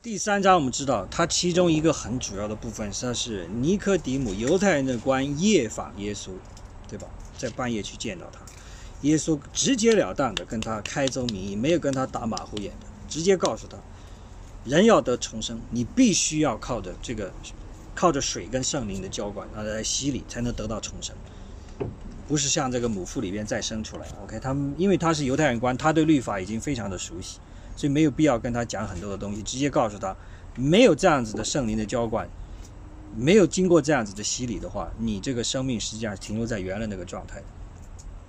[0.00, 6.30] 第三章我们知道，它其中一个很主要的部分，它是尼科底姆犹太人的官夜访耶稣，
[6.88, 7.08] 对吧？
[7.36, 8.38] 在半夜去见到他，
[9.00, 13.76] 耶稣直截了当的跟他开宗明义，没有跟他打马虎眼的，直接告诉他，
[14.64, 17.32] 人要得重生，你必须要靠着这个，
[17.92, 21.16] 靠着水跟圣灵的浇灌啊来洗礼，才能得到重生，
[22.28, 24.06] 不是像这个母腹里边再生出来。
[24.22, 27.40] OK，他们因为他是犹太人官，他对律法已经非常的熟悉。
[27.78, 30.16] 所以没有必要跟他讲很多的东西，直接告诉他，
[30.56, 32.28] 没有这样子的圣灵的浇灌，
[33.16, 37.40] 没有经过这样子的洗礼的话，你这个生命实际上停留在原来那个状态，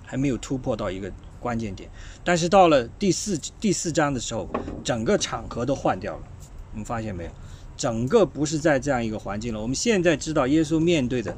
[0.06, 1.10] 还没有突破到一个
[1.40, 1.90] 关键点。
[2.22, 4.48] 但是到了第四第四章的时候，
[4.84, 6.22] 整个场合都换掉了，
[6.72, 7.30] 你发现没有？
[7.76, 9.60] 整个不是在这样一个环境了。
[9.60, 11.36] 我们现在知道耶稣面对的。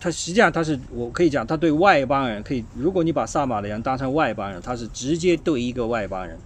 [0.00, 6.38] 他实际上他是我可以讲，他对外邦人可以，如果你把撒玛利亚人当成外邦人，他是直接对一个外邦人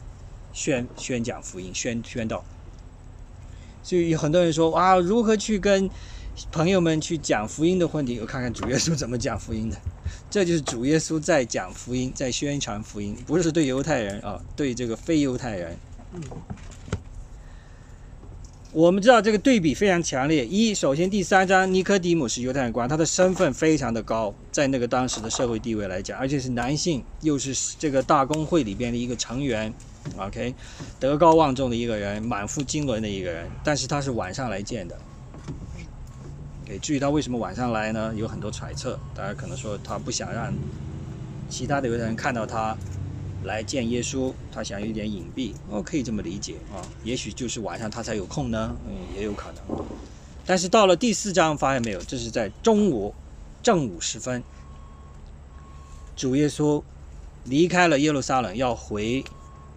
[0.53, 2.45] 宣宣讲福音、宣宣道。
[3.83, 5.91] 所以有很多人说啊，如何去跟
[6.51, 8.19] 朋友们去讲福音的问题？
[8.21, 9.77] 我看看主耶稣怎么讲福音的。
[10.31, 15.77] 这就是主耶稣在讲福音，在宣传福音，不是对犹太人啊，对这个非犹太人。
[18.73, 20.47] 我们知道这个对比非常强烈。
[20.47, 29.71] 一，首先第三章，尼科迪姆是犹太人官，他的身份非常的高，在那个当时的社会地位来讲，而且是男性，又是这个大公会里边的一个成员
[30.17, 30.55] ，OK，
[30.99, 33.47] 德高望重的一个人，满腹经纶的一个人。
[33.63, 34.99] 但是他是晚上来见的。
[36.65, 38.15] OK，至于他为什么晚上来呢？
[38.17, 40.51] 有很多揣测，大家可能说他不想让
[41.47, 42.75] 其他的犹太人看到他。
[43.45, 46.79] 来见耶稣，他想有点隐蔽，哦，可以这么理解啊。
[47.03, 49.85] 也许就是晚上他才有空呢，嗯，也有可能。
[50.47, 53.15] 但是到了第四章，发现没有，这是在中午
[53.63, 54.43] 正午时分，
[56.15, 56.83] 主耶稣
[57.45, 59.25] 离开了耶路撒冷，要回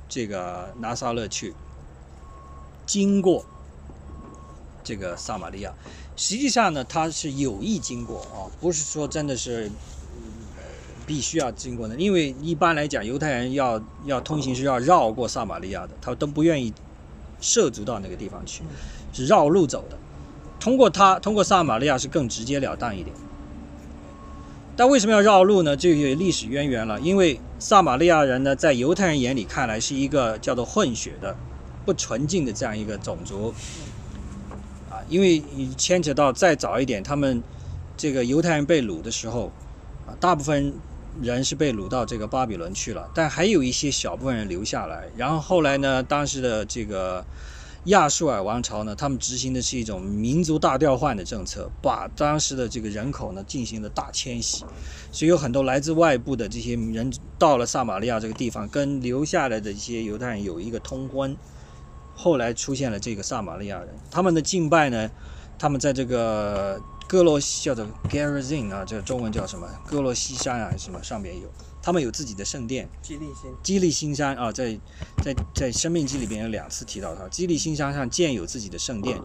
[0.08, 1.54] 这个拿撒勒去，
[2.86, 3.46] 经过
[4.84, 5.74] 这个撒玛利亚。
[6.16, 9.72] 实际上呢，他是有意经过啊，不是说真的是。
[11.06, 16.74] 必须要经过的，因为一般来讲，犹太人要要通行是要绕过撒玛利亚的，他都不愿意
[17.40, 18.64] 涉足到那个地方去，
[19.14, 19.98] 是绕路走的。
[20.60, 23.16] 通过他，通过撒玛利亚是更直截了当一点。
[24.76, 25.78] 但为什么要绕路呢？
[25.78, 27.00] 就有历史渊源了。
[27.00, 31.36] 因为撒玛利亚人呢，在犹太人眼里看来是一个叫做混血的、
[31.86, 33.54] 不纯净的这样一个种族
[34.90, 34.98] 啊。
[35.08, 35.42] 因为
[35.78, 37.44] 牵扯到再早一点，他们
[37.96, 39.52] 这个犹太人被掳的时候
[40.08, 40.74] 啊，大部分。
[41.22, 45.08] 人是被掳到这个巴比伦去了，但还有一些小部分人留下来。
[45.16, 47.26] 然后后来呢，当时的这个
[47.86, 54.66] 亚述尔王朝呢，他们执行的是一种民族大调换的政策，把当时的这个人口呢进行了大迁徙，
[55.12, 61.36] 所以有很多来自外部的这些人到了撒玛利亚这个地方，跟留下来的一些犹太人有一个通婚。
[62.14, 65.10] 后来出现了这个撒玛利亚人，他们的敬拜呢，
[65.58, 66.82] 他们在这个。
[67.08, 69.68] 哥罗西叫做 Garazin 啊，这个中文叫什么？
[69.86, 71.02] 哥罗西山啊，还是什么？
[71.04, 71.48] 上面有，
[71.82, 72.90] 他们有自己的圣殿。
[73.02, 73.52] 基利新。
[73.62, 74.80] 基利新山啊，在
[75.24, 77.30] 在在生命记里边有两次提到它。
[77.30, 79.22] 基利新山上建有自己的圣殿，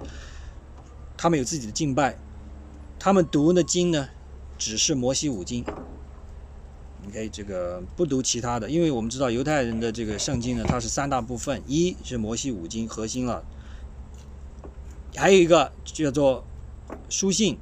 [1.17, 2.19] 他们有自己的敬拜，
[2.99, 4.11] 他们读的经呢，
[4.59, 5.65] 只是摩西五经。
[7.09, 13.43] OK，这个不读其他的，因为我们知道犹太人的这个圣经呢，它是三大部分，一是摩西五经核心了，
[15.17, 16.45] 还有一个叫做
[17.09, 17.59] 书信。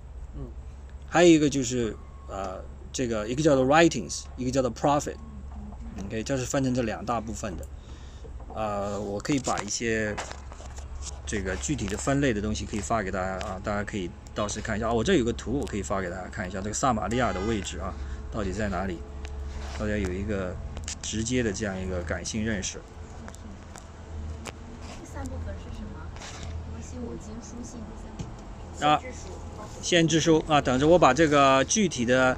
[1.10, 1.96] 还有一个就是，
[2.28, 5.16] 呃，这个一个叫做 writings，一个叫做 profit。
[6.04, 7.66] OK，这是分成这两大部分的。
[8.54, 10.14] 呃，我可以把一些
[11.26, 14.92] 这个具体的分类的东西可以发给大家啊，大家可以到时看一下啊。
[14.92, 17.94] 我这有个图，我可以发给大家看一下，这个撒玛利亚的位置啊，
[18.30, 18.98] 到底在哪里？
[19.78, 20.54] 大家有一个
[21.00, 22.78] 直接的这样一个感性认识。
[25.00, 26.04] 第三部分是什么？
[26.70, 28.24] 摩西五经书信第三部
[28.78, 28.88] 分。
[28.88, 29.00] 啊。
[29.80, 32.36] 先知书啊，等着我把这个具体的、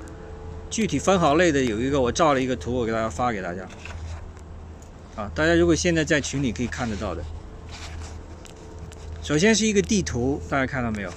[0.68, 3.66] 具体分好类的有一个，我照了一个图，我给大家发给大家。
[5.16, 7.22] 啊，大家如果现在在群里可以看得到的。
[9.22, 11.10] 首先是一个地图，大家看到没有？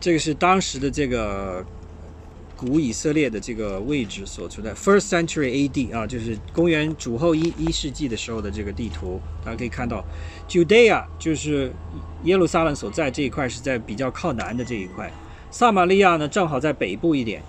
[0.00, 1.64] 这个是当时的这个。
[2.58, 5.92] 古以色列的这个位置所处在 First Century A.D.
[5.92, 10.04] 啊，就是公元主后一一世纪的时候的这个地图，大家可以看到
[10.48, 11.72] ，Judea 就是
[12.24, 15.08] 耶路撒冷所在这一块是在比较靠南的这一块，
[15.52, 17.40] 撒玛利亚呢正好在北部一点。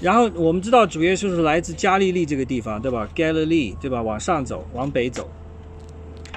[0.00, 4.00] 然后我们知道主耶稣是来自加利利这个地方，对吧？Galilee，对吧？
[4.00, 5.28] 往上走，往北走。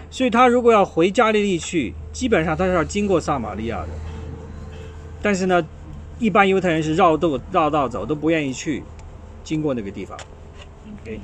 [0.10, 3.90] 所以他如果要回加利利去，基本上他是要经过撒玛利亚的。
[5.22, 5.64] 但是呢？
[6.20, 8.84] 一般犹太人是绕道绕道走，都不愿意去，
[9.44, 10.18] 经过那个地方。
[11.02, 11.20] OK，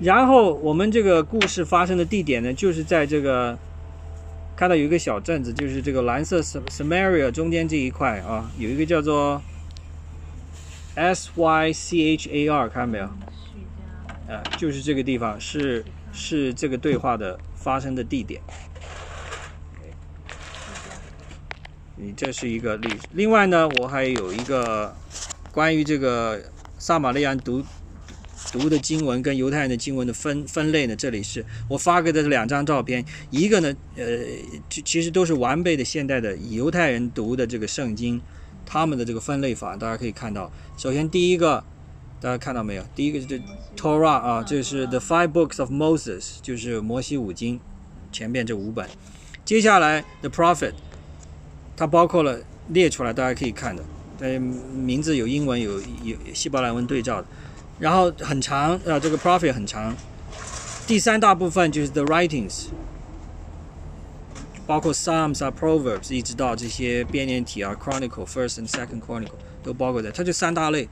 [0.00, 3.58] 然后我们这个故事发生的地点呢，就是在这个
[4.56, 9.42] 看到有一个小镇子，就是这个蓝色 Samaria 中间这一块啊，有一个叫做
[10.94, 13.08] S Y C H A R，看到没有？
[14.28, 18.40] 呃，就是这个地方，是是这个对话的发生的地点。
[21.86, 22.88] 你你这是一个例。
[23.12, 24.94] 另外呢，我还有一个
[25.52, 26.40] 关于这个
[26.78, 27.62] 撒玛利亚读
[28.52, 33.04] 读的经文跟犹太人的经文的分分类呢，这里是我发给的两张照片。
[33.30, 34.04] 一个呢，呃，
[34.68, 38.20] 其实都是完备的现代的犹太人读的这个圣经，
[38.64, 40.50] 他们的这个分类法，大家可以看到。
[40.76, 41.64] 首先第一个，
[42.20, 42.84] 大家看到没有？
[42.94, 43.40] 第一个是这
[43.76, 47.58] Torah 啊，这是 The Five Books of Moses，就是摩西五经，
[48.12, 48.88] 前面这五本。
[49.44, 50.74] 接下来 The Prophet。
[51.78, 52.36] 它包括了
[52.70, 53.84] 列出来，大家可以看的，
[54.18, 57.28] 呃，名字有英文有有希伯来文对照的，
[57.78, 59.94] 然后很长啊，这个 prophet 很长。
[60.88, 62.66] 第三大部分就是 the writings，
[64.66, 69.30] 包括 psalms 啊 proverbs，一直到这些编年体啊 chronicle first and second chronicle
[69.62, 70.88] 都包括在，它就三大类。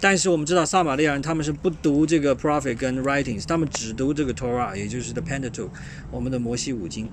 [0.00, 5.68] 但是我们知道撒玛利亚人他们是不读这个 prophet 跟 writings，他们只读这个 Torah，也就是 the Pentateuch，
[6.10, 7.06] 我们的摩西五经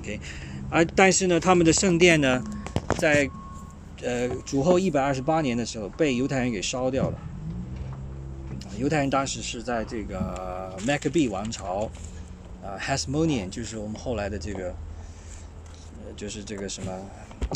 [0.00, 0.18] ，OK。
[0.70, 2.42] 而但是呢，他们的圣殿呢，
[2.98, 3.28] 在
[4.02, 7.18] 呃主后一百二十八年的时候被犹太人给烧掉了。
[8.78, 11.90] 犹太人当时是在这个马可比王朝，
[12.62, 14.74] 啊 Hasmonean 就是我们后来的这个，
[16.04, 16.92] 呃就是这个什么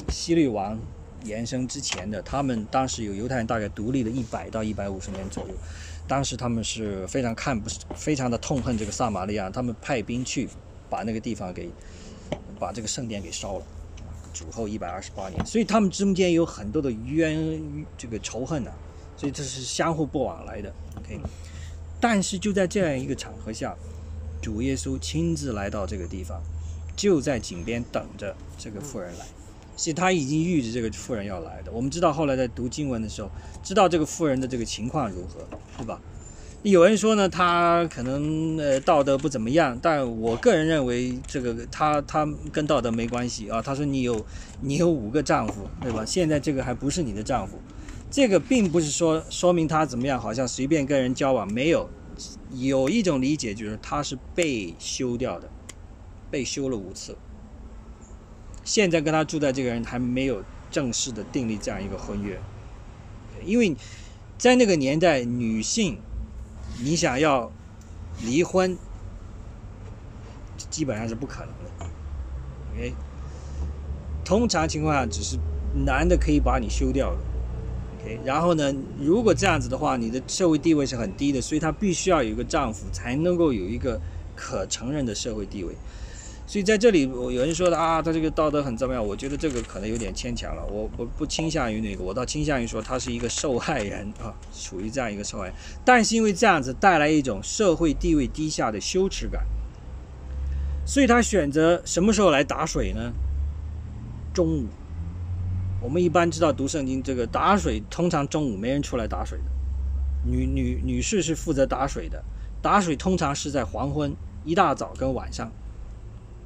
[0.09, 0.79] 希律王
[1.25, 5.55] 延伸之前的，他们当时有犹太人大概独立了一百到一百五十年左右，
[6.09, 10.49] 当时他们是非常看不非常的痛恨这个撒玛利亚，他们派兵去
[10.89, 11.69] 把那个地方给。
[12.59, 13.65] 把这个圣殿给烧了，
[14.33, 17.63] 主后一百二十八年，所以他们中间有很多的冤
[17.97, 18.71] 这个仇恨呐，
[19.17, 20.73] 所以这是相互不往来的。
[20.97, 21.21] OK，
[22.01, 23.75] 但是就在这样一个场合下，
[24.41, 26.43] 主耶稣亲自来到这个地方，
[26.97, 29.27] 就在井边等着这个妇人来，
[29.77, 31.73] 所以他已经预知这个妇人要来的。
[31.73, 33.31] 我们知道后来在读经文的时候，
[33.63, 35.47] 知道这个妇人的这个情况如何，
[35.79, 36.01] 对吧？
[36.63, 43.63] 有人说呢，他可能呃道德不怎么样，但我个人认为这个他他跟道德没关系啊。
[43.63, 44.27] 他说你有
[44.61, 46.05] 你有五个丈夫，对吧？
[46.05, 47.59] 现在这个还不是你的丈夫，
[48.11, 51.89] 这个并不是说说明他怎么样，好像随便跟人交往没有。
[52.53, 55.49] 有一种理解就是他是被休掉的，
[56.31, 57.17] 被休了五次。
[58.65, 62.39] 现在跟他住在这个人还没有正式的订立这样一个婚约，
[63.47, 63.75] 因为
[64.37, 65.97] 在那个年代女性。
[66.83, 67.51] 你想要
[68.25, 68.77] 离婚，
[70.71, 71.87] 基本上是不可能的。
[72.73, 72.95] OK，
[74.25, 75.39] 通常情况下只是
[75.75, 77.19] 男的可以把你休掉了。
[78.01, 84.01] OK，然后呢，如果这样子的话，你的社会地位是很低的，所以她必须要有一个丈夫才能够有一个
[84.35, 85.75] 可承认的社会地位。
[86.51, 90.67] 所以在这里，我有人说的啊，他这个道德很重要，我觉得这个可能有点牵强了。
[90.67, 95.55] 我我不倾向于那个，我倒倾向于说他是一个受害人啊，处于这样一个受害人。
[95.85, 99.47] 但是因为这样子带来一种社会地位低下的羞耻感，
[100.85, 103.13] 所以他选择什么时候来打水呢？
[104.35, 104.67] 中午。
[105.81, 109.45] 我们一般知道读圣经，这个打水通常中午没人出来打水的，
[110.29, 112.21] 女女女士是负责打水的，
[112.61, 114.13] 打水通常是在黄昏、
[114.45, 115.53] 一大早跟晚上。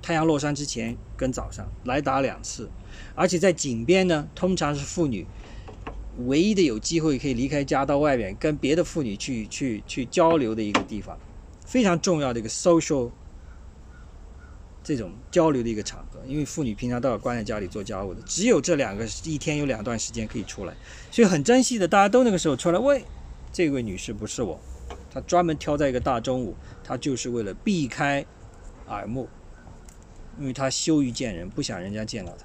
[0.04, 2.68] 太阳落山之前跟早上来打两次，
[3.14, 5.26] 而且在井边呢，通常是妇女
[6.26, 11.18] 唯一的有机会可以离开家到外面跟别的妇女去去去交流的一个地方，
[11.64, 13.11] 非常重要的一个 social
[14.82, 16.20] 这种交流的一个场合。
[16.26, 20.75] 因为妇女平常都要关在家里做家务的，只有这两个一天有两段时间可以出来，
[21.11, 22.78] 所以很珍惜的，大家都那个时候出来。
[22.78, 23.02] 喂，
[23.50, 24.61] 这位女士不是我，
[25.11, 28.23] 她专门挑在一个大中午，她就是为了避开
[28.88, 29.26] 耳目。
[30.38, 32.44] 因为他羞于见人，不想人家见到他，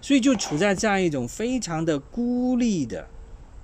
[0.00, 3.08] 所以就处在这样一种非常的孤立的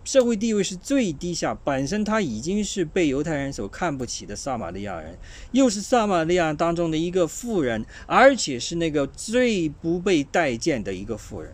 [0.05, 1.55] 社会地位是最低下。
[1.65, 5.19] 本身他已经是被犹太人所看不起的撒玛利亚人，
[5.53, 11.53] 又是撒玛利亚当中的一个富人，而且是那个最不被待见的一个富人。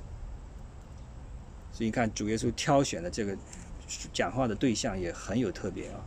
[1.72, 3.36] 所以你看，主耶稣挑选的这个
[4.12, 6.00] 讲话的对象也很有特别啊。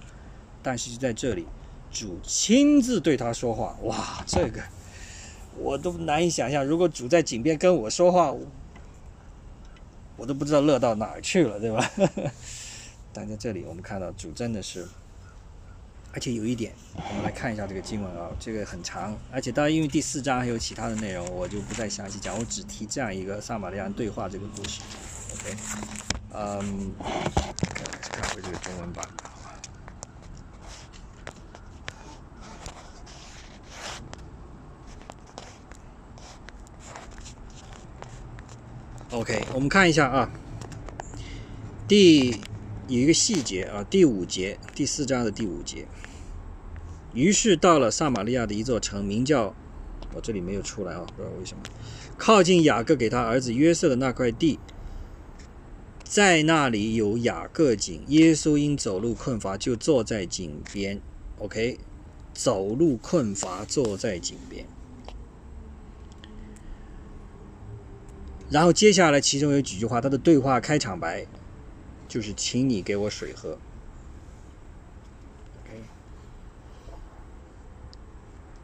[0.63, 1.45] 但是在这里，
[1.91, 4.61] 主亲自对他说话，哇，这个。
[5.59, 8.33] 我都难以想象，如果主在井边跟我说话，
[10.15, 11.91] 我都不知道乐到哪儿去了，对吧？
[13.13, 14.87] 但在这里，我们看到主真的是，
[16.13, 24.81] 而且有一点，我们来看一下这个经文啊，这个很长，而且当然因为第四章还有其他的内容，我就不再详细讲，我只提这样一个撒玛利亚对话这个故事。
[25.33, 25.57] OK，
[26.33, 26.91] 嗯，
[28.11, 29.07] 看回这个中文版。
[39.17, 40.31] OK，我们看一下啊，
[41.87, 42.29] 第
[42.87, 45.87] 有一个细节啊，第五节第四章的第五节。
[47.15, 49.55] 于是到了撒玛利亚的一座城，名叫
[50.13, 51.63] 我这里没有出来啊，不知道为什么。
[52.15, 54.59] 靠近雅各给他儿子约瑟的那块地，
[56.03, 58.03] 在那里有雅各井。
[58.09, 61.01] 耶稣因走路困乏，就坐在井边。
[61.39, 61.79] OK，
[62.35, 64.67] 走路困乏，坐在井边。
[68.49, 71.25] 然后接下来，其中有几句话，他的对话开场白
[72.07, 73.57] 就是：“请你给我水喝。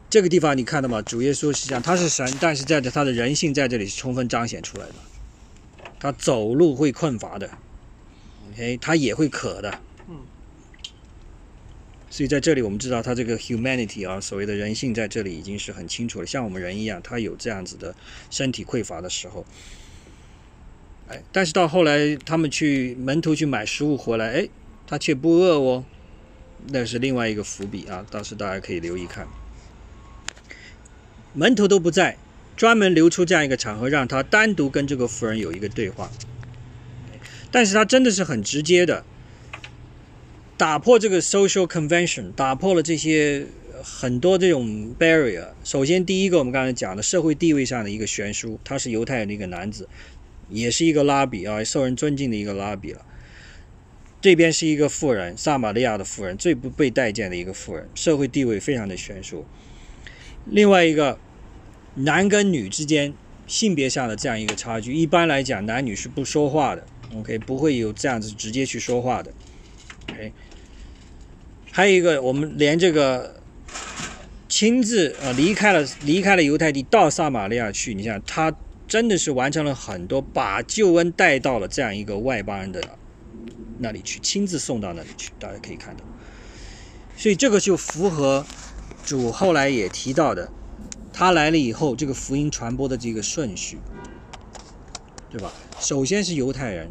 [0.08, 1.02] 这个地方你看到吗？
[1.02, 4.94] 主耶稣实际上他是神，但是在这他的人性在这里是充分彰显出来的。
[5.98, 7.50] 他走路会困乏的
[8.52, 9.80] ，OK，他也会渴的。
[12.14, 17.92] 所以在这里我们知道他这个 humanity 啊，所谓的人性在这里已经是很清楚了，像我们人一样，他有这样子的
[18.30, 19.44] 身体匮乏的时候。
[21.08, 24.48] 哎，但是到后来他们去门徒去买食物回来，哎，
[24.86, 25.84] 他却不饿哦，
[26.68, 29.26] 那是另外一个伏笔啊，到时大家可以留意看。
[31.32, 32.16] 门徒都不在，
[32.56, 36.08] 专门留出这样一个场合，让他单独跟这个妇人有一个对话。
[37.50, 39.04] 但是他真的是很直接的，
[40.56, 43.46] 打破这个 social convention，打破了这些
[43.82, 45.48] 很多这种 barrier。
[45.64, 49.88] 首先，第一个我们刚才讲的社会地位上的一个悬殊，他是犹太人的一个男子。
[50.50, 53.00] 也是一个拉比啊，受人尊敬的一个拉比了。
[54.20, 59.46] 这边是一个富人，撒玛利亚的富人，最不被待见的一个富人，社会地位非常的悬殊。
[60.44, 61.18] 另外一个，
[61.94, 63.14] 男跟女之间
[63.46, 69.32] 性别上的这样一个差距，一般来讲，男女是不说话的，OK，不会有这样子直接去说话的
[70.08, 70.32] ，OK。
[71.72, 73.40] 还有一个，我们连这个
[74.48, 78.54] 亲自呃离开了离开了犹太地到撒玛利亚去，你想他。
[78.86, 82.82] 真的是完成了很多，把救恩带到了这样一个外邦人的
[83.78, 85.32] 那里去，亲自送到那里去。
[85.40, 86.04] 大家可以看到，
[87.16, 88.44] 所以这个就符合
[89.02, 90.50] 主后来也提到的，
[91.14, 93.78] 他来了以后，这个福音传播的这个顺序，
[95.30, 95.50] 对吧？
[95.80, 96.90] 首先是犹太人，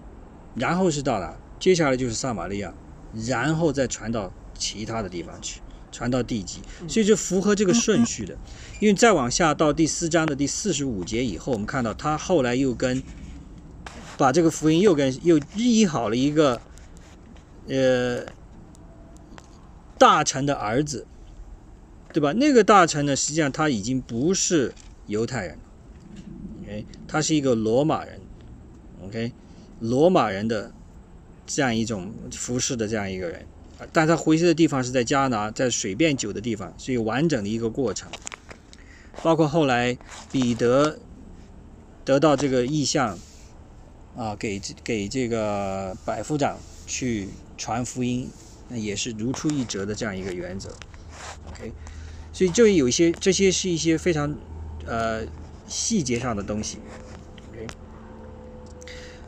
[0.55, 1.38] 然后是到哪？
[1.60, 2.74] 接下来就是撒玛利亚，
[3.13, 5.62] 然后再传到其他的地方去。
[5.96, 8.36] 传到地级，所以就符合这个顺序的。
[8.79, 13.03] 因为再往下到第四章的第四十五节以后，我们看到他后来又跟
[14.17, 16.60] 把这个福音又跟又医好了一个
[17.67, 18.25] 呃
[20.00, 21.05] 大臣的儿子，
[22.12, 22.34] 对吧？
[22.34, 24.74] 那个大臣呢，实际上他已经不是
[25.05, 25.60] 犹太人
[26.63, 28.20] ，OK，他是一个罗马人
[29.03, 29.32] ，OK，
[29.79, 30.74] 罗马人的
[31.46, 33.46] 这样一种服饰的这样一个人。
[33.92, 38.10] 但他回去的地方是在加拿，在水变酒的地方，是有完整的一个过程。
[39.22, 39.98] 包括后来
[40.32, 40.98] 彼得
[42.06, 43.18] 得到这个意向，
[44.16, 46.58] 啊，给给这个百夫长
[46.88, 48.30] 去传福音，
[48.70, 50.70] 那也是如出一辙的这样一个原则。
[51.50, 51.74] OK，
[52.32, 54.34] 所以就有一些这些是一些非常
[54.86, 55.26] 呃
[55.68, 56.78] 细节上的东西。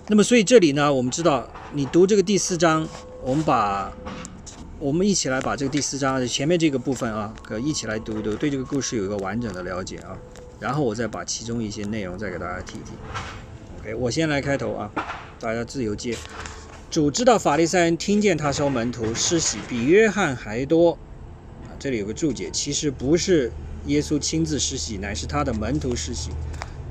[0.08, 2.88] 那么所以这里呢，我们知道你读这个第四章，
[3.24, 3.92] 我们把。
[4.78, 10.18] 我们一起来把这个第四章前面这个部分啊，可一起来读一读，对这个故事有一个完整的了解啊。
[10.60, 12.92] 然后我再把其中一些内容再给大家提提。
[13.80, 14.92] OK，我先来开头啊，
[15.40, 16.16] 大家自由接。
[16.92, 21.00] 主知道法利赛人听见他收门徒施洗比约翰还多
[21.64, 23.50] 啊，这里有个注解，其实不是
[23.86, 26.32] 耶稣亲自施洗，乃是他的门徒施洗。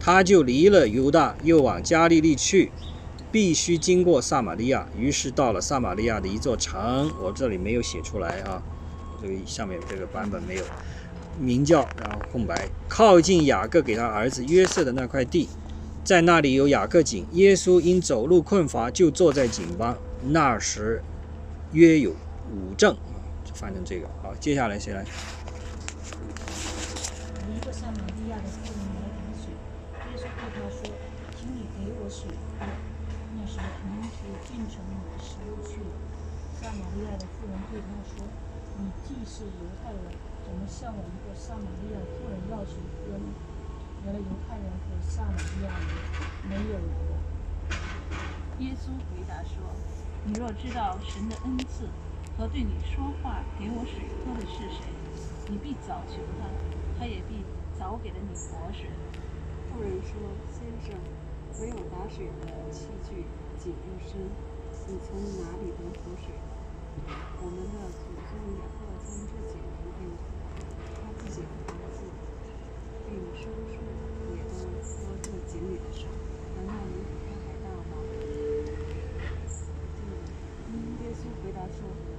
[0.01, 2.73] 他就离了犹大，又往加利利去。
[3.35, 8.63] 必须经过撒玛利亚，于是到了撒玛利亚的一座城，我这里没有写出来啊，
[9.21, 10.63] 这个上面这个版本没有，
[11.41, 15.49] 名叫然后空白，靠近雅各给他儿子约瑟的那块地，
[16.05, 19.99] 在那里有雅各井，耶稣因走路困乏，就坐在井旁。
[20.29, 21.03] 那时
[21.73, 24.07] 约有五正啊，就翻成这个。
[24.23, 25.05] 好，接下来谁来？
[37.71, 38.27] 对他说
[38.79, 40.03] ：“你既是犹太人，
[40.45, 43.27] 怎么向我们的撒玛利亚妇人要水喝呢？
[44.05, 45.89] 原来犹太人和撒玛利亚人
[46.49, 47.13] 没有来往。
[48.61, 49.59] 耶稣回答说
[50.25, 51.89] ：“你若知道神的恩赐
[52.37, 54.85] 和对你说话给我水喝的是谁，
[55.49, 56.47] 你必早求他，
[56.99, 57.43] 他也必
[57.79, 58.91] 早给了你活水。”
[59.73, 60.15] 妇人说
[60.55, 60.95] ：“先生，
[61.59, 63.25] 没有打水的器具，
[63.59, 64.31] 井又深，
[64.87, 66.35] 你从哪里得活水？
[67.43, 70.01] 我们的祖先也会从这几年变，
[70.95, 71.99] 他自己的儿子
[73.07, 73.75] 并生出，
[74.35, 74.55] 也都
[75.03, 76.07] 多住井里的时，
[76.57, 77.93] 难道你比他还大吗？
[80.71, 80.73] 嗯，
[81.03, 82.14] 耶稣回答说。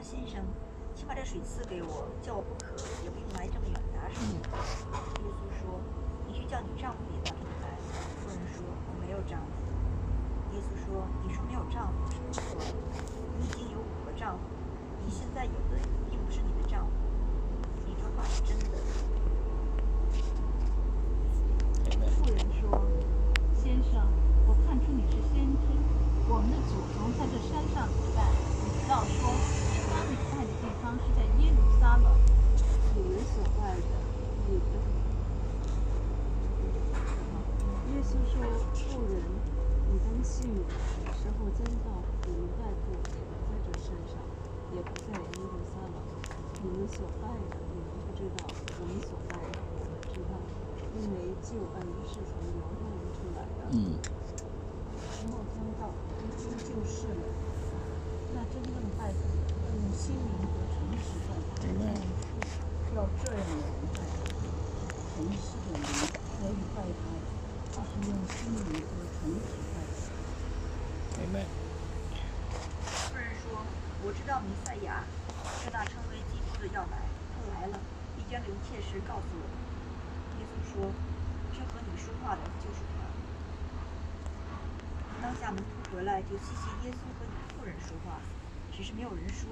[0.00, 0.44] 先生，
[0.94, 2.74] 请把这水赐给我，叫我不渴，
[3.04, 4.22] 也不用来这么远打水。”
[5.22, 5.80] 耶稣说
[6.26, 7.76] ：“你去叫你丈夫也到这里来。”
[8.22, 9.50] 妇人说：“我没有丈夫。”
[10.54, 12.64] 耶稣说：“你说没有丈夫是不错的，
[13.38, 14.40] 你已经有五个丈夫，
[15.04, 15.76] 你现在有的
[16.10, 16.92] 并不是你的丈夫。
[17.86, 18.78] 你这话是真的。”
[22.18, 22.80] 妇人说
[23.54, 24.06] ：“先生，
[24.46, 25.66] 我看出你是先知。
[26.28, 28.20] 我们的祖宗在这山上礼拜，
[28.60, 32.12] 你倒说应当礼拜的地方是在耶路撒冷。
[32.92, 33.88] 你们所拜的，
[34.46, 34.76] 你的。
[37.88, 38.44] 耶稣说
[38.76, 39.24] ：“妇人，
[39.88, 40.68] 你当信我，
[41.16, 44.20] 时候将到，你们拜父也不在这山上，
[44.76, 45.96] 也不在耶路撒冷。
[46.60, 48.42] 你们所拜的，你们不知道；
[48.80, 50.34] 我们所拜的，我们知道，
[50.98, 53.94] 因为救恩是从犹太人出来的。”嗯，
[54.98, 55.86] 时候将到，
[56.18, 57.22] 耶稣就是了。
[58.34, 61.62] 那真正拜父的，要用心灵和诚实拜他，
[62.94, 64.26] 要这样的人拜他。
[65.14, 65.80] 诚实的人
[66.38, 67.00] 可以拜他，
[67.72, 71.22] 他是用心灵和诚实拜他。
[71.22, 71.46] 明白。
[73.10, 73.62] 妇人说
[74.04, 75.04] ：“我知道弥赛亚，
[75.64, 75.84] 是那
[76.66, 76.98] 要来，
[77.34, 77.78] 他来了，
[78.16, 79.44] 必将这一切事告诉我。”
[80.38, 80.74] 耶稣说
[81.54, 82.98] ：“这和你说话的就是他。”
[85.22, 87.26] 当下门徒回来，就细细耶稣和
[87.58, 88.20] 妇人说话，
[88.72, 89.48] 只是没有人说：“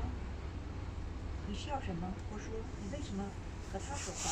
[1.48, 2.46] 你是要什么？”或说
[2.82, 3.24] ：“你为什么
[3.72, 4.30] 和他说话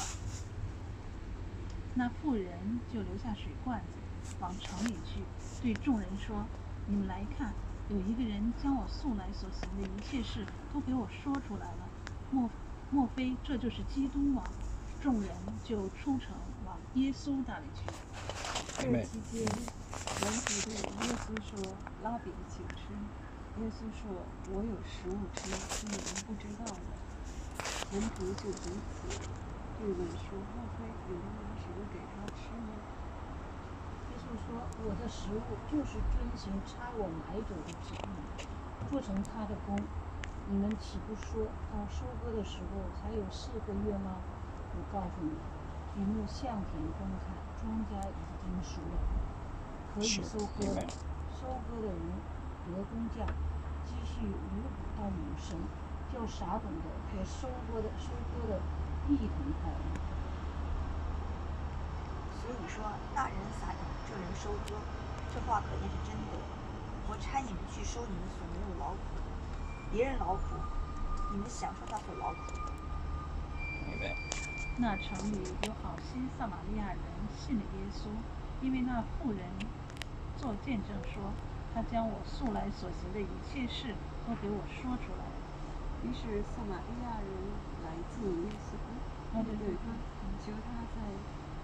[1.96, 3.86] 那妇人就留下水罐子，
[4.40, 5.22] 往城里去，
[5.62, 6.44] 对众人说
[6.86, 7.52] ：“你们来看，
[7.88, 11.88] 有一个人将我素来所行的一切事都给我说出来了。
[12.30, 12.48] 莫
[12.94, 14.44] 莫非这就是基督吗？”
[15.02, 15.28] 众人
[15.64, 16.32] 就出城
[16.64, 17.82] 往耶稣那里去。
[18.78, 22.94] 这期间，门徒对耶稣说：“拉比，请吃。”
[23.60, 26.80] 耶稣说：“我有食物吃，是你们不知道的。”
[27.92, 29.18] 门徒就彼此
[29.78, 32.72] 对问说：“莫非有人拿食物给他吃吗
[34.10, 39.76] 耶稣说：“我的食物就是遵行差我买走的旨意，做成他的工。
[40.46, 44.20] 你们岂不说到收割的时候还有四个月吗？
[44.76, 45.32] 我告诉你，
[45.94, 48.94] 举目向田观看，庄稼已经熟了，
[49.94, 50.84] 可以收割了。
[51.32, 51.96] 收割的人
[52.68, 53.24] 得工价，
[53.88, 55.56] 积蓄五谷到永生，
[56.12, 58.60] 叫傻懂的和收割的收割的
[59.08, 59.28] 一同
[59.62, 59.96] 快乐。
[62.36, 64.76] 所以说，那人撒种，这人收割，
[65.32, 66.36] 这话可定是真的。
[67.08, 69.23] 我差你们去收你们所没有劳苦的，
[69.94, 70.58] 别人劳苦，
[71.30, 72.72] 你们享受他的劳苦的。
[73.86, 74.10] 明白。
[74.76, 76.98] 那城里有好心撒玛利亚人
[77.38, 78.10] 信了耶稣，
[78.60, 79.46] 因为那妇人
[80.36, 81.30] 做见证说，
[81.72, 83.94] 他将我素来所行的一切事
[84.26, 85.38] 都给我说出来了。
[86.02, 87.30] 于是撒玛利亚人
[87.86, 88.74] 来见耶稣，
[89.30, 91.06] 啊对对对他求他在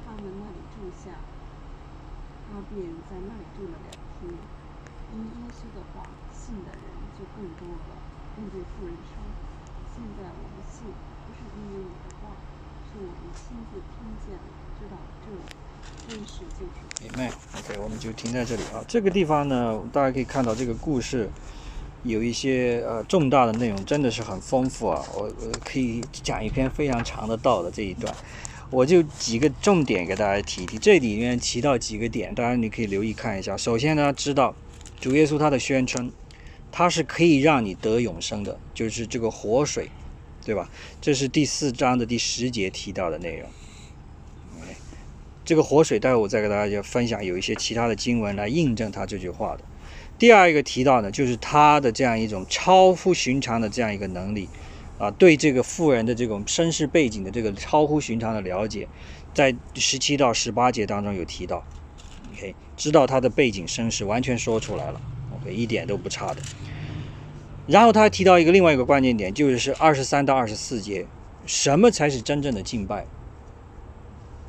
[0.06, 1.18] 他们那里住下，
[2.46, 4.30] 他便在那里住了两天。
[5.10, 6.82] 因耶稣的话，信的人
[7.18, 7.98] 就更多了，
[8.36, 9.18] 便对妇人说
[9.94, 10.86] ：“现在我们信，
[11.26, 12.36] 不是因为你的话，
[12.90, 14.38] 是我们亲自听见，
[14.78, 15.26] 知道这
[16.08, 17.28] 真实就是明白。
[17.58, 18.82] OK，我们就停在这里啊。
[18.88, 21.28] 这个地方呢，大家可以看到这个故事
[22.02, 25.02] 有一些呃重大的内容，真的是很丰富啊。
[25.14, 28.12] 我我可以讲一篇非常长的道的这一段，
[28.70, 30.78] 我就几个重点给大家提一提。
[30.78, 33.56] 这里面提到几个点，当然你可以留意看一下。
[33.56, 34.54] 首先呢，知道
[34.98, 36.10] 主耶稣他的宣称，
[36.72, 39.90] 他是可以让你得永生的，就是这个活水，
[40.44, 40.70] 对吧？
[41.00, 43.48] 这是第四章的第十节提到的内容。
[44.58, 44.74] OK，
[45.44, 49.64] 这个活水，待会我再给大家分享有一些其他的经文来印证他这句话的。
[50.18, 54.48] 第二一个提到呢，就是他的这样一种超乎寻常的这样一个能力，
[54.98, 58.86] 啊，对这个富人的这种身世背景的这个超乎寻常的了解，
[59.32, 61.64] 在十七到十八节当中有提到
[62.34, 65.00] ，OK，知道他的背景身世，完全说出来了
[65.42, 66.42] ，OK，一点都不差的。
[67.66, 71.06] 然后他提到一个另外一个关键点，就是二十三到二十四节，
[71.46, 73.06] 什么才是真正的敬拜？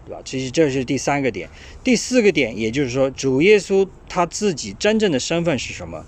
[0.06, 0.22] 对吧？
[0.26, 1.48] 其实这是第三个点，
[1.84, 6.06] 第四个点，也就是说，主耶稣他自己真正的身份是什么？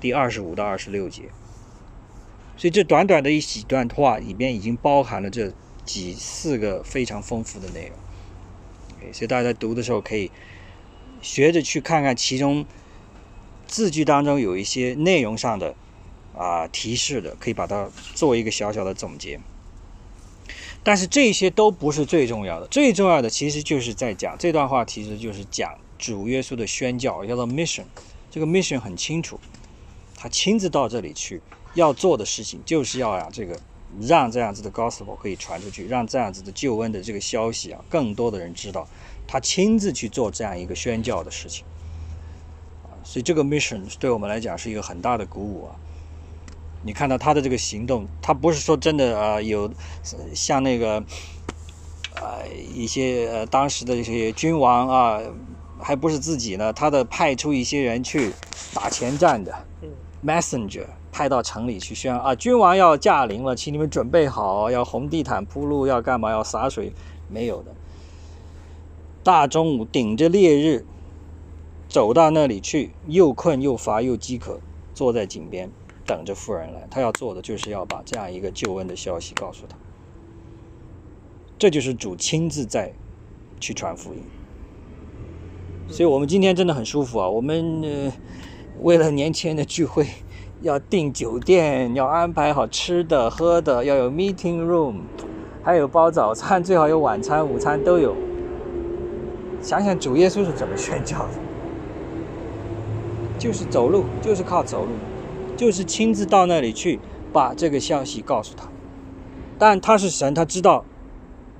[0.00, 1.22] 第二十五到二十六节。
[2.56, 5.52] 所以这短短的一几段话里边已经包含了这
[5.84, 9.12] 几四个非常丰富的内容。
[9.12, 10.32] 所以大家在读的时候可以
[11.22, 12.66] 学着去看看其中
[13.66, 15.74] 字句当中有一些内容上的
[16.36, 19.40] 啊提示的，可以把它做一个小小的总结。
[20.82, 27.82] 但是这些都不是最重要的，最重要的其实就是在讲这段话，其实就是讲主耶稣的宣教，叫做 mission。
[28.30, 29.40] 这个 mission 很清楚，
[30.16, 31.40] 他亲自到这里去，
[31.74, 33.58] 要做的事情就是要让这个
[34.00, 38.86] 让这样子的 gospel 可以传出去，让这样子的救恩的这个消息啊，更多的人知道，
[39.26, 41.64] 他亲自去做这样一个宣教的事情，
[43.06, 45.78] 所以这个 mission 对我们来讲是一个很大的鼓舞啊。
[46.82, 49.70] 你看到他的这个行动，他不是说真的呃有
[50.34, 51.02] 像那个
[52.16, 55.20] 呃一些呃当时的这些君王啊，
[55.78, 58.32] 还不是自己呢，他的派出一些人去
[58.74, 59.88] 打前站的嗯
[60.26, 66.92] messenger 派到城里去宣啊，君王要驾临了，请你们准备好，要红地毯铺路，要干嘛，要洒水，
[67.28, 67.72] 没有的。
[69.22, 70.84] 大中午顶着烈日
[71.88, 74.60] 走到那里去，又困又乏又饥渴，
[74.94, 75.70] 坐在井边。
[76.06, 79.76] 等着富人来，他要做的就是要把这样一个救恩的消息告诉他。
[81.58, 82.92] 这就是主亲自在
[83.58, 84.20] 去传福音。
[85.88, 87.28] 所以我们今天真的很舒服啊！
[87.28, 88.12] 我们
[88.82, 90.06] 为了年轻人的聚会，
[90.60, 95.00] 要订酒店，要安排好吃的喝的，要有 meeting room，
[95.64, 98.14] 还有包早餐，最好有晚餐、午餐都有。
[99.60, 101.30] 想想主耶稣是怎么宣教的，
[103.38, 104.92] 就是走路，就是靠走路。
[105.56, 107.00] 就是亲自到那里去，
[107.32, 108.68] 把这个消息告诉他。
[109.58, 110.84] 但他是神，他知道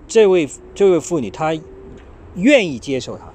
[0.06, 1.58] 这位这位妇女，她
[2.34, 3.32] 愿意接受他。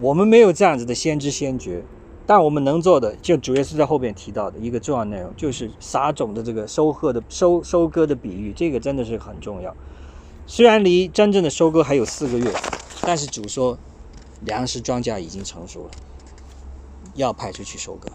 [0.00, 1.82] 我们没有这样子的先知先觉，
[2.24, 9.74] 但我们能做的，就主耶稣在后边提到的一个重要内容，就是撒种的这个收获的收收割的比喻，这个真的是很重要。
[10.46, 12.52] 虽然离真正的收割还有四个月，
[13.00, 13.76] 但是主说
[14.44, 15.90] 粮食庄稼已经成熟了，
[17.14, 18.10] 要派出去收割。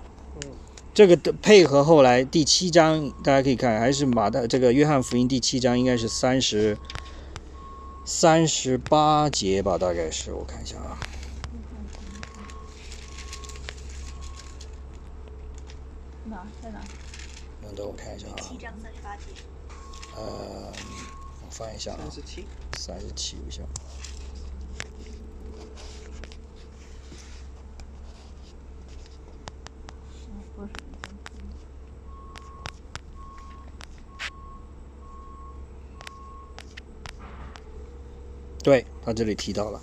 [0.93, 6.77] 这个的配合后来第七章，大家可以看，还是马的这个约翰福音第七章，应该是三十
[8.03, 10.99] 三十八节吧，大概是我看一下啊。
[16.25, 16.81] 哪在哪？
[17.61, 18.35] 等等，我看一下啊。
[18.41, 19.23] 七章三十八节。
[20.17, 20.71] 呃，
[21.45, 21.99] 我翻一下啊。
[22.01, 22.45] 三十七。
[22.77, 23.61] 三十七，一下。
[38.61, 39.81] 对他这里提到了，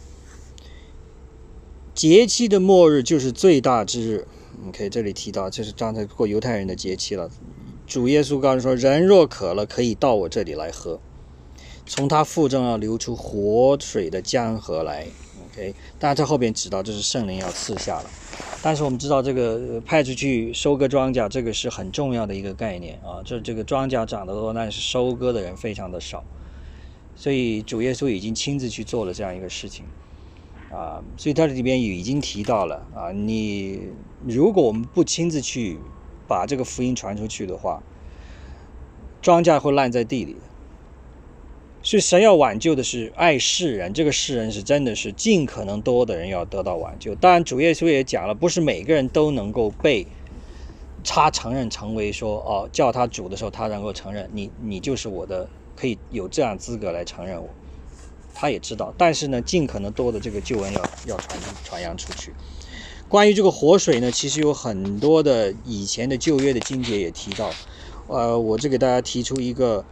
[1.94, 4.28] 节期的末日就是最大之日。
[4.68, 7.30] OK，这里提到这是刚才过犹太人的节期了。
[7.86, 11.00] 主耶稣告诉说：“人若渴了，可以到我这里来喝，
[11.86, 15.06] 从他腹中要流出活水的江河来。
[15.50, 18.10] ”OK，当然在后边指到这是圣灵要赐下了。
[18.66, 23.22] 但是我们知道这个派出去收割庄稼，这个是很重要的一个概念啊。
[23.24, 26.24] 这这个庄稼长得多，但是收割的人非常的少。
[27.14, 29.84] 所以主耶稣已经亲自去做了这样一个事情，
[30.72, 33.82] 啊，所以他这里边也已经提到了啊，你
[34.26, 35.78] 如果我们不亲自去
[36.26, 37.80] 把这个福音传出去的话，
[39.22, 40.40] 庄稼会烂在地里的。
[41.86, 47.14] 所以神要挽救的是爱世人，这个世人是真的是尽可能多的人要得到挽救。
[47.14, 50.04] 当然主耶稣也讲了，不是每个人都能够被
[51.04, 55.48] 他承认成为说哦叫他主的时候，他能够承认你你就是我的。
[55.76, 57.50] 可以有这样资格来承认我，
[58.34, 62.32] 他也知道，但是呢，尽可能多的这个救恩要要传传扬出去。
[63.10, 67.50] 关于这个活水呢，其实有很多的以前的旧约的经节也提到，
[68.06, 69.84] 呃，我这给大家提出一个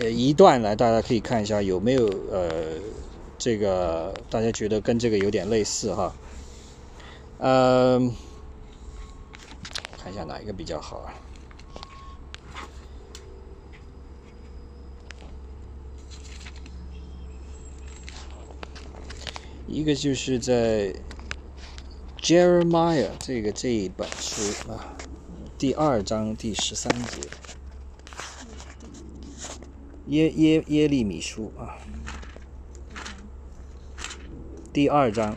[0.00, 2.50] 呃一段来，大家可以看一下有没有呃
[3.38, 6.14] 这个大家觉得跟这个有点类似哈，
[7.38, 7.98] 呃，
[9.96, 11.14] 看一下哪一个比较好啊？
[19.66, 20.94] 一个就是在
[22.20, 24.96] Jeremiah 这个这一本书啊，
[25.58, 27.22] 第二章第十三节，
[30.06, 31.78] 耶耶耶利米书啊，
[34.70, 35.34] 第二章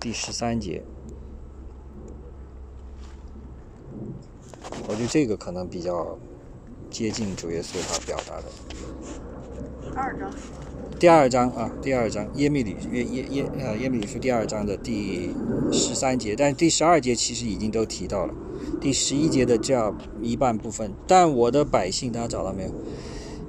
[0.00, 0.82] 第十三节，
[4.88, 6.18] 我觉得这个可能比较
[6.90, 8.46] 接近主耶稣他表达的。
[9.92, 10.30] 第二章。
[10.98, 15.30] 第二章啊，第二章耶米里耶耶耶呃耶米里书第二章的第
[15.70, 18.34] 十三节，但第十二节其实已经都提到了，
[18.80, 20.92] 第十一节的这样一半部分。
[21.06, 22.70] 但我的百姓，大家找到没有？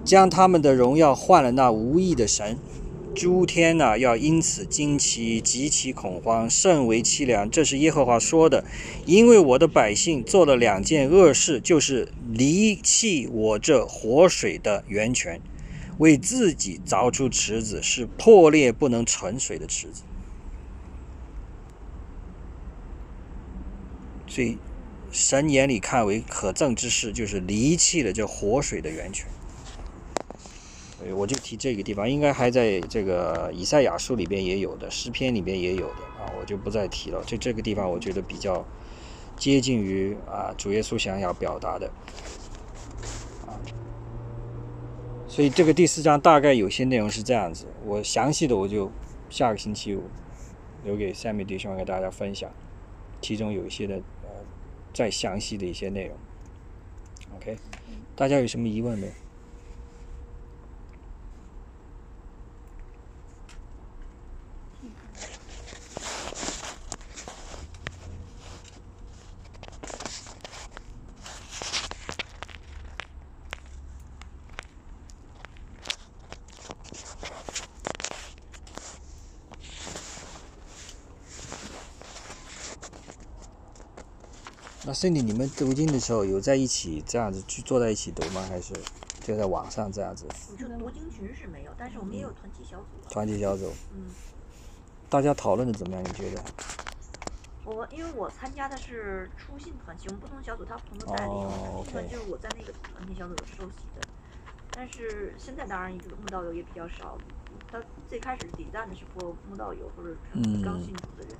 [0.08, 2.58] 将他们的荣耀换了那无义的神，
[3.14, 7.52] 诸天呢要因此惊奇，极其恐慌，甚为凄凉。
[7.52, 8.64] 这是耶和华说的，
[9.06, 15.42] 因为我的百姓做了两件恶事，就是离弃我这活水的源泉。
[15.98, 20.04] 为自己凿出池子，是破裂不能存水的池子。
[24.28, 24.58] 所以，
[25.12, 29.28] 神眼里看为可憎之事，就是离弃了这活水的源泉。
[30.98, 37.24] 所以我就提这个地方，应该还在这个以赛亚书里边也有的，诗篇里边也有的啊，我就不再提了。
[37.24, 38.66] 就这个地方，我觉得比较
[39.36, 41.88] 接近于啊主耶稣想要表达的
[43.46, 43.62] 啊。
[45.28, 48.92] 所以这个第四章大概有些内容是这样子，我详细的我就
[49.30, 50.02] 下个星期五
[50.84, 52.50] 留给三米弟兄给大家分享，
[53.22, 54.30] 其中有一些的呃
[54.96, 56.18] 再详细的一些内容。
[57.36, 57.56] OK，
[58.16, 59.14] 大家有什么疑问没有？
[84.88, 88.42] 那 Cindy，你们读经的时候有在一起这样子去坐在一起读吗？
[88.48, 88.74] 还是
[89.22, 92.86] 就在网上这样子我就读经群是没有，但是我们也有团体小组。
[93.10, 93.70] 团体小组？
[93.94, 94.06] 嗯，
[95.10, 96.02] 大家讨论的怎么样？
[96.02, 96.42] 你觉得？
[97.66, 101.32] 我因为我参加的是初信团体，我们不同小组它不同的代理。
[101.34, 104.08] 哦初信团 OK 就是我在那个团体小组有受洗的，
[104.72, 107.18] 但是现在当然一个慕道友也比较少。
[107.70, 110.16] 他最开始抵赞的是播慕道友或者
[110.64, 111.36] 刚信主的人，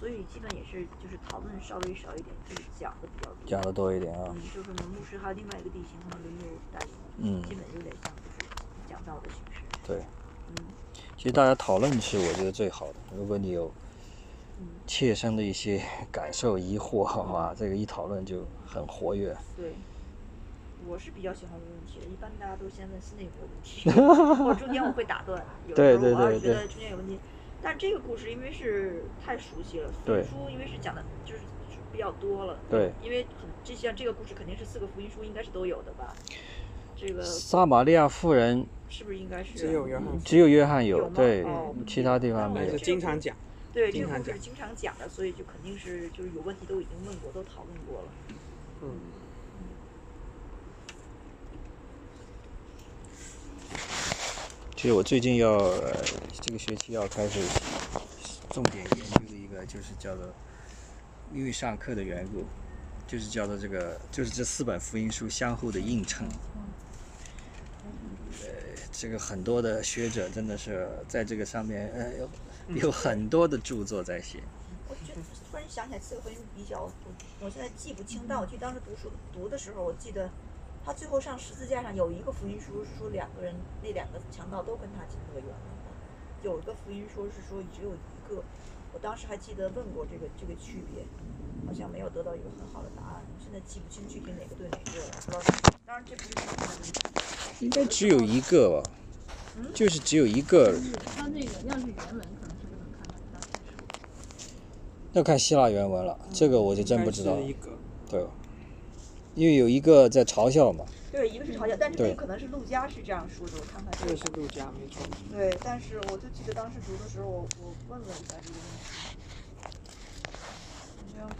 [0.00, 3.36] 所以基本也是就是讨论稍微少一点，就是讲的比较多。
[3.46, 4.40] 讲的多一点啊嗯，？
[4.54, 8.50] 就是我们牧师还有另外一个弟兄，他们轮流带领，嗯基本有点像就是
[8.88, 9.60] 讲道的形式。
[9.86, 9.98] 对，
[10.56, 10.64] 嗯
[11.18, 12.94] 其实大家讨论是我觉得最好的。
[13.14, 13.70] 如果你有
[14.58, 19.36] 嗯，切身的一些感受、疑惑，哇，这个一讨论就很活跃。
[19.56, 19.74] 对。
[20.88, 23.84] 我是比较喜欢问问题的，一般大家都先问心里有没有问题，
[24.48, 27.18] 我中间我会打断，有对时候我要是觉得中间有问题，
[27.62, 30.20] 但这个故事因为是太熟悉了，福对。
[30.20, 31.42] 音书因为是讲的就是
[31.92, 36.14] 比较多了，对，因为很这像这个故事肯定是四个福音书应该是都有的吧，
[36.96, 43.36] 这个撒玛利亚妇人是不是应该是只有约翰只有约翰有，对哦，其他地方没有经常讲，
[43.72, 48.08] 对，这个故事经常讲的，所以就肯定是就是有问题都已经问过，都讨论过了。
[48.82, 48.98] 嗯，
[54.80, 55.58] 其实我最近要、
[56.40, 57.38] 这个学期要开始
[58.50, 60.24] 重点研究的一个，就是叫做
[61.34, 62.46] 因为上课的缘故，
[63.06, 66.26] 就是叫做这个，就是这四本福音书相互的映衬。
[68.40, 68.48] 呃，
[68.90, 72.30] 这个很多的学者真的是在这个上面呃有
[72.76, 74.42] 有很多的著作在写。
[74.88, 76.92] 我觉得突然想起来，四个福音比较，我
[77.42, 80.30] 我现在记不清，但我记得当时读书读的时候，我记得
[80.84, 88.42] 他最后上十字架上有一个福音书是说两个人那两个强盗都跟他进乐园了的，有一个福音说是说只有一个，
[88.92, 91.04] 我当时还记得问过这个这个区别，
[91.66, 95.40] 好像没有得到一个很好的答案，现在记不清具体哪个对哪个了，不知道。
[95.86, 96.92] 当然这不是什么问题
[97.64, 98.90] 应该只有一个吧，
[99.74, 100.72] 就是只有一个，
[101.04, 103.14] 他那个要是原文，可能是不能看到。
[105.12, 107.36] 要看希腊原文了，这个我就真不知道
[108.08, 108.24] 对，
[109.34, 112.10] 因为有一个在嘲笑嘛，对，一个是嘲笑，但是对。
[112.10, 114.16] 那可能是陆家是这样说的，我看看这个。
[114.16, 115.02] 是陆家没错。
[115.30, 119.09] 对，但是我就记得当时读的时候，我我问了一下这个问题，